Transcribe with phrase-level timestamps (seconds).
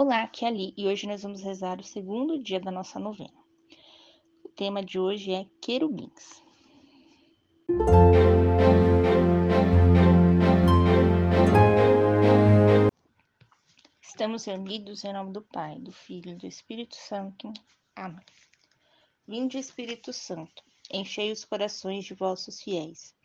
[0.00, 3.34] Olá, aqui é Ali e hoje nós vamos rezar o segundo dia da nossa novena.
[4.44, 6.40] O tema de hoje é querubins.
[14.00, 17.52] Estamos reunidos em nome do Pai, do Filho e do Espírito Santo.
[17.96, 18.24] Amém.
[19.26, 20.62] Vinde, Espírito Santo,
[20.92, 23.16] enchei os corações de vossos fiéis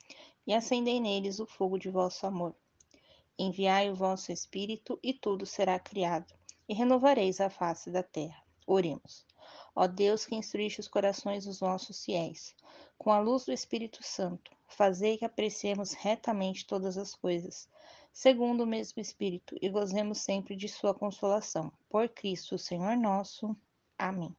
[0.48, 2.56] e acendei neles o fogo de vosso amor.
[3.38, 6.34] Enviai o vosso Espírito e tudo será criado
[6.74, 8.44] renovareis a face da terra.
[8.66, 9.26] Oremos.
[9.76, 12.56] Ó Deus que instruiste os corações dos nossos fiéis,
[12.98, 17.68] com a luz do Espírito Santo, fazei que apreciemos retamente todas as coisas,
[18.12, 21.72] segundo o mesmo Espírito, e gozemos sempre de sua consolação.
[21.90, 23.56] Por Cristo, Senhor nosso.
[23.98, 24.36] Amém.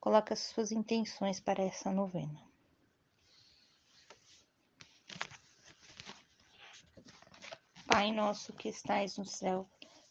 [0.00, 2.40] Coloque as suas intenções para essa novena.
[7.86, 9.68] Pai nosso que estais no céu,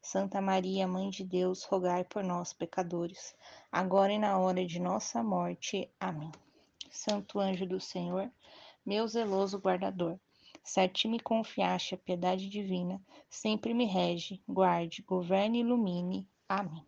[0.00, 3.34] Santa Maria, Mãe de Deus, rogai por nós, pecadores,
[3.70, 5.88] agora e na hora de nossa morte.
[5.98, 6.32] Amém.
[6.90, 8.30] Santo anjo do Senhor,
[8.84, 10.18] meu zeloso guardador,
[10.62, 16.28] se a ti me confiaste a piedade divina, sempre me rege, guarde, governe e ilumine.
[16.48, 16.84] Amém.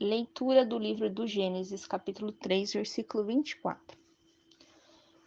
[0.00, 4.01] Leitura do livro do Gênesis, capítulo 3, versículo 24.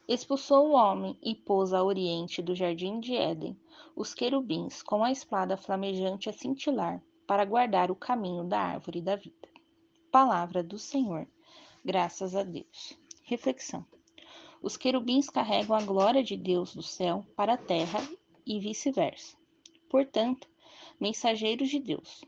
[0.08, 3.58] Expulsou o homem e pôs a oriente do jardim de Éden
[3.96, 9.16] os querubins com a espada flamejante a cintilar para guardar o caminho da árvore da
[9.16, 9.50] vida.
[10.12, 11.28] Palavra do Senhor.
[11.84, 12.98] Graças a Deus.
[13.24, 13.84] Reflexão.
[14.62, 18.00] Os querubins carregam a glória de Deus do céu para a terra
[18.46, 19.36] e vice-versa.
[19.90, 20.48] Portanto,
[21.00, 22.24] mensageiros de Deus,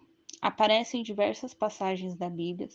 [0.47, 2.69] Aparecem em diversas passagens da Bíblia,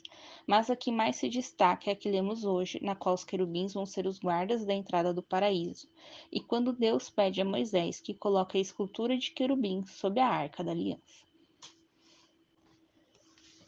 [0.47, 3.73] mas a que mais se destaca é a que lemos hoje, na qual os querubins
[3.73, 5.89] vão ser os guardas da entrada do paraíso,
[6.31, 10.63] e quando Deus pede a Moisés que coloque a escultura de querubins sob a arca
[10.63, 11.25] da aliança.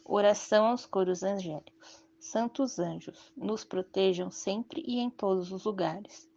[0.05, 2.05] Oração aos coros angélicos.
[2.19, 6.29] Santos anjos, nos protejam sempre e em todos os lugares.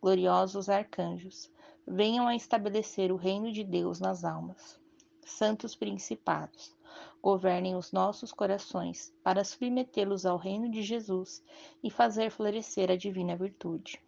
[0.00, 1.50] Gloriosos arcanjos,
[1.84, 4.78] venham a estabelecer o reino de Deus nas almas.
[5.24, 6.78] Santos principados,
[7.22, 11.42] governem os nossos corações, para submetê-los ao reino de Jesus
[11.82, 14.00] e fazer florescer a divina virtude.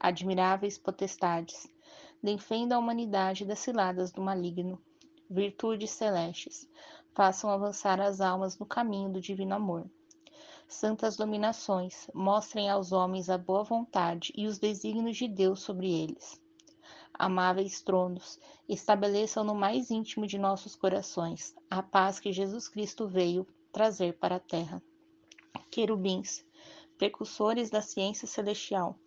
[0.00, 1.66] Admiráveis potestades,
[2.22, 4.80] defendam a humanidade das ciladas do maligno.
[5.28, 6.68] Virtudes celestes,
[7.14, 9.88] façam avançar as almas no caminho do divino amor.
[10.66, 16.42] Santas dominações, mostrem aos homens a boa vontade e os desígnios de Deus sobre eles
[17.18, 18.38] amáveis tronos,
[18.68, 24.36] estabeleçam no mais íntimo de nossos corações a paz que Jesus Cristo veio trazer para
[24.36, 24.82] a terra.
[25.70, 26.44] Querubins,
[26.98, 28.98] precursores da ciência celestial,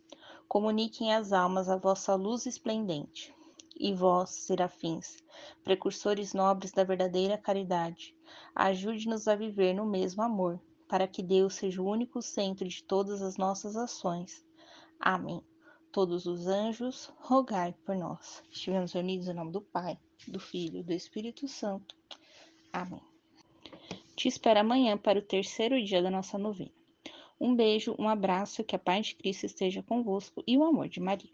[0.48, 3.36] comuniquem às almas a vossa luz esplendente.
[3.80, 5.18] E vós, serafins,
[5.64, 8.16] precursores nobres da verdadeira caridade,
[8.56, 13.22] ajude-nos a viver no mesmo amor, para que Deus seja o único centro de todas
[13.22, 14.44] as nossas ações.
[15.00, 15.44] Amém
[15.92, 18.44] todos os anjos, rogai por nós.
[18.52, 21.96] Estivemos reunidos em nome do Pai, do Filho e do Espírito Santo.
[22.72, 23.02] Amém.
[24.16, 26.72] Te espero amanhã para o terceiro dia da nossa novena.
[27.40, 31.00] Um beijo, um abraço, que a paz de Cristo esteja convosco e o amor de
[31.00, 31.30] Maria.